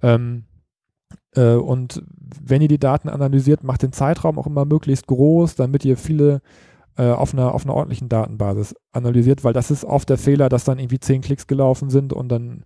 [0.00, 0.44] Ähm,
[1.34, 2.04] äh, und
[2.40, 6.40] wenn ihr die Daten analysiert, macht den Zeitraum auch immer möglichst groß, damit ihr viele
[6.96, 10.64] äh, auf, einer, auf einer ordentlichen Datenbasis analysiert, weil das ist oft der Fehler, dass
[10.64, 12.64] dann irgendwie zehn Klicks gelaufen sind und dann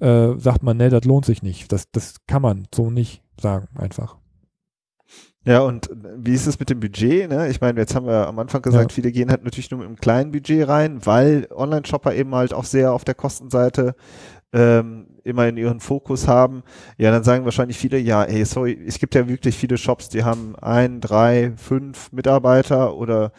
[0.00, 1.72] äh, sagt man, nee, das lohnt sich nicht.
[1.72, 4.16] Das, das kann man so nicht sagen, einfach.
[5.44, 7.28] Ja, und wie ist es mit dem Budget?
[7.28, 7.48] Ne?
[7.48, 8.94] Ich meine, jetzt haben wir am Anfang gesagt, ja.
[8.94, 12.64] viele gehen halt natürlich nur mit einem kleinen Budget rein, weil Online-Shopper eben halt auch
[12.64, 13.96] sehr auf der Kostenseite
[14.52, 16.62] ähm, immer in ihren Fokus haben.
[16.96, 20.22] Ja, dann sagen wahrscheinlich viele, ja, ey, sorry, es gibt ja wirklich viele Shops, die
[20.22, 23.32] haben ein, drei, fünf Mitarbeiter oder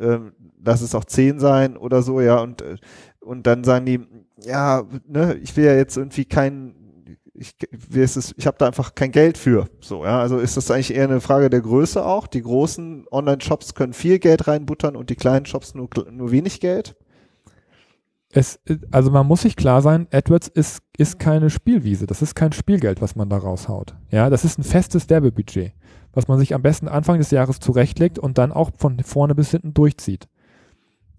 [0.00, 0.32] ähm,
[0.62, 2.76] lass es auch zehn sein oder so, ja, und, äh,
[3.20, 4.00] und dann sagen die,
[4.44, 6.74] ja, ne, ich will ja jetzt irgendwie kein,
[7.34, 9.68] ich, wie ist es, ich habe da einfach kein Geld für.
[9.80, 12.26] So, ja, also ist das eigentlich eher eine Frage der Größe auch.
[12.26, 16.96] Die großen Online-Shops können viel Geld reinbuttern und die kleinen Shops nur, nur wenig Geld.
[18.30, 22.06] Es, also man muss sich klar sein, AdWords ist, ist keine Spielwiese.
[22.06, 23.94] Das ist kein Spielgeld, was man da raushaut.
[24.10, 25.72] Ja, das ist ein festes Werbebudget
[26.12, 29.50] was man sich am besten Anfang des Jahres zurechtlegt und dann auch von vorne bis
[29.50, 30.28] hinten durchzieht.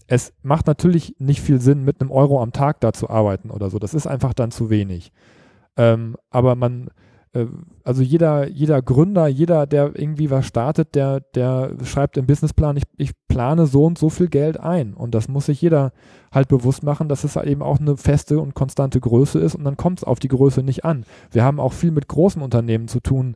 [0.08, 3.70] Es macht natürlich nicht viel Sinn, mit einem Euro am Tag da zu arbeiten oder
[3.70, 3.78] so.
[3.78, 5.12] Das ist einfach dann zu wenig.
[5.78, 6.90] Ähm, aber man,
[7.34, 7.46] äh,
[7.84, 12.84] also jeder, jeder Gründer, jeder, der irgendwie was startet, der, der schreibt im Businessplan, ich,
[12.98, 14.96] ich plane so und so viel Geld ein.
[14.96, 15.92] Und das muss sich jeder
[16.32, 19.78] halt bewusst machen, dass es eben auch eine feste und konstante Größe ist und dann
[19.78, 21.06] kommt es auf die Größe nicht an.
[21.32, 23.36] Wir haben auch viel mit großen Unternehmen zu tun,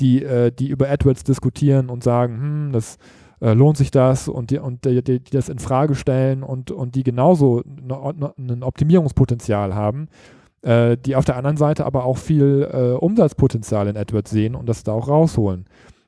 [0.00, 2.98] die, äh, die über AdWords diskutieren und sagen, hm, das
[3.40, 6.94] äh, lohnt sich das und die, und die, die, das in Frage stellen und, und
[6.94, 10.08] die genauso ein Optimierungspotenzial haben,
[10.62, 14.68] äh, die auf der anderen Seite aber auch viel äh, Umsatzpotenzial in AdWords sehen und
[14.68, 15.66] das da auch rausholen.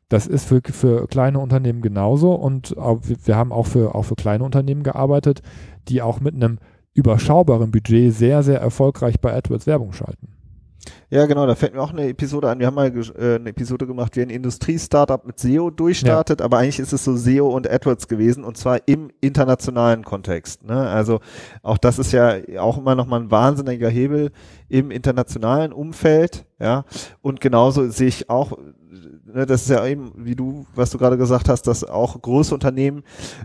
[0.08, 4.42] Das ist für, für kleine Unternehmen genauso und wir haben auch für, auch für kleine
[4.42, 5.40] Unternehmen gearbeitet,
[5.86, 6.58] die auch mit einem
[6.94, 10.39] überschaubaren Budget sehr, sehr erfolgreich bei AdWords Werbung schalten.
[11.10, 12.58] Ja, genau, da fällt mir auch eine Episode an.
[12.58, 16.44] Wir haben mal äh, eine Episode gemacht, wie ein Industrie-Startup mit SEO durchstartet, ja.
[16.46, 20.64] aber eigentlich ist es so SEO und AdWords gewesen und zwar im internationalen Kontext.
[20.64, 20.88] Ne?
[20.88, 21.20] Also
[21.62, 24.30] auch das ist ja auch immer nochmal ein wahnsinniger Hebel
[24.68, 26.84] im internationalen Umfeld, ja.
[27.22, 28.56] Und genauso sehe ich auch
[29.34, 33.02] das ist ja eben, wie du, was du gerade gesagt hast, dass auch große Unternehmen,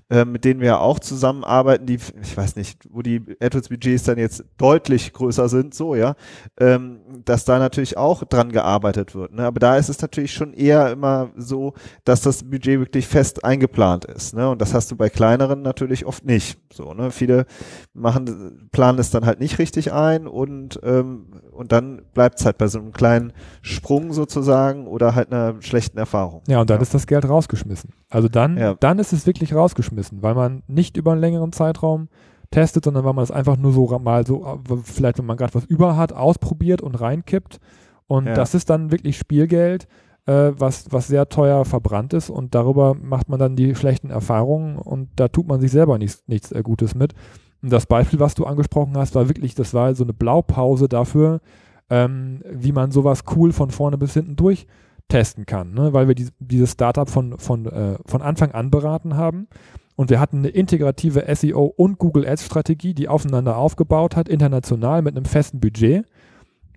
[0.09, 4.43] äh, mit denen wir auch zusammenarbeiten, die, ich weiß nicht, wo die AdWords-Budgets dann jetzt
[4.57, 6.15] deutlich größer sind, so, ja,
[6.59, 9.33] ähm, dass da natürlich auch dran gearbeitet wird.
[9.33, 9.43] Ne?
[9.43, 14.05] Aber da ist es natürlich schon eher immer so, dass das Budget wirklich fest eingeplant
[14.05, 14.35] ist.
[14.35, 14.49] Ne?
[14.49, 16.59] Und das hast du bei kleineren natürlich oft nicht.
[16.71, 17.11] So, ne?
[17.11, 17.45] Viele
[17.93, 22.57] machen, planen es dann halt nicht richtig ein und, ähm, und dann bleibt es halt
[22.57, 25.61] bei so einem kleinen Sprung sozusagen oder halt einer
[25.97, 26.41] Erfahrung.
[26.47, 26.81] Ja, und dann ja.
[26.81, 27.91] ist das Geld rausgeschmissen.
[28.09, 28.75] Also dann, ja.
[28.75, 32.09] dann ist es wirklich rausgeschmissen, weil man nicht über einen längeren Zeitraum
[32.51, 35.65] testet, sondern weil man es einfach nur so mal so, vielleicht wenn man gerade was
[35.65, 37.59] über hat, ausprobiert und reinkippt.
[38.07, 38.33] Und ja.
[38.33, 39.87] das ist dann wirklich Spielgeld,
[40.25, 44.77] äh, was, was sehr teuer verbrannt ist und darüber macht man dann die schlechten Erfahrungen
[44.77, 47.13] und da tut man sich selber nichts, nichts äh, Gutes mit.
[47.61, 51.41] Und das Beispiel, was du angesprochen hast, war wirklich, das war so eine Blaupause dafür,
[51.89, 54.67] ähm, wie man sowas cool von vorne bis hinten durch
[55.07, 55.93] testen kann, ne?
[55.93, 59.47] weil wir die, dieses Startup von, von, äh, von Anfang an beraten haben.
[59.95, 65.01] Und wir hatten eine integrative SEO und Google Ads Strategie, die aufeinander aufgebaut hat, international
[65.01, 66.05] mit einem festen Budget.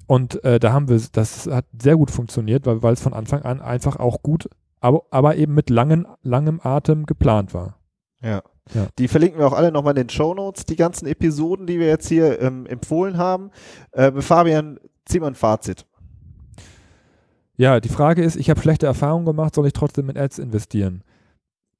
[0.06, 3.42] Und äh, da haben wir, das hat sehr gut funktioniert, weil, weil es von Anfang
[3.42, 4.48] an einfach auch gut,
[4.80, 7.76] aber, aber eben mit langen, langem Atem geplant war.
[8.22, 8.42] Ja.
[8.72, 8.86] ja.
[8.98, 11.88] Die verlinken wir auch alle nochmal in den Show Notes, die ganzen Episoden, die wir
[11.88, 13.50] jetzt hier ähm, empfohlen haben.
[13.92, 15.86] Äh, Fabian, zieh mal ein Fazit.
[17.58, 21.02] Ja, die Frage ist, ich habe schlechte Erfahrungen gemacht, soll ich trotzdem in Ads investieren?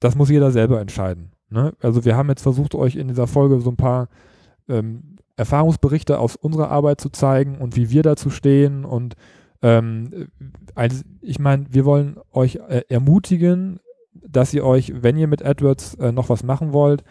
[0.01, 1.31] Das muss jeder selber entscheiden.
[1.49, 1.73] Ne?
[1.81, 4.09] Also wir haben jetzt versucht, euch in dieser Folge so ein paar
[4.67, 8.83] ähm, Erfahrungsberichte aus unserer Arbeit zu zeigen und wie wir dazu stehen.
[8.83, 9.15] Und
[9.61, 10.27] ähm,
[10.75, 13.79] also ich meine, wir wollen euch äh, ermutigen,
[14.13, 17.05] dass ihr euch, wenn ihr mit AdWords äh, noch was machen wollt,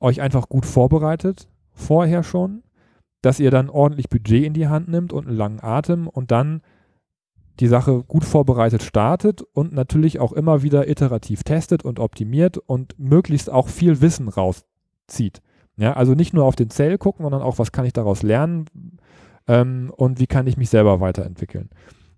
[0.00, 2.64] euch einfach gut vorbereitet, vorher schon,
[3.22, 6.62] dass ihr dann ordentlich Budget in die Hand nimmt und einen langen Atem und dann
[7.60, 12.98] die Sache gut vorbereitet startet und natürlich auch immer wieder iterativ testet und optimiert und
[12.98, 15.42] möglichst auch viel Wissen rauszieht.
[15.76, 18.66] Ja, also nicht nur auf den Sale gucken, sondern auch, was kann ich daraus lernen
[19.48, 21.70] ähm, und wie kann ich mich selber weiterentwickeln.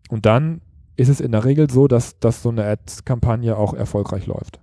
[0.09, 0.61] Und dann
[0.97, 4.61] ist es in der Regel so, dass, dass so eine Ads-Kampagne auch erfolgreich läuft.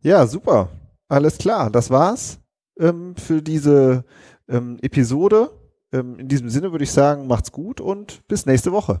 [0.00, 0.70] Ja, super.
[1.08, 1.70] Alles klar.
[1.70, 2.40] Das war's
[2.78, 4.04] ähm, für diese
[4.48, 5.50] ähm, Episode.
[5.92, 9.00] Ähm, in diesem Sinne würde ich sagen, macht's gut und bis nächste Woche.